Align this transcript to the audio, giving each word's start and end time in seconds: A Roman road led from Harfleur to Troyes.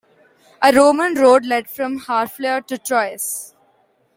A 0.63 0.71
Roman 0.73 1.13
road 1.13 1.45
led 1.45 1.69
from 1.69 1.97
Harfleur 1.99 2.59
to 2.61 2.75
Troyes. 2.79 3.53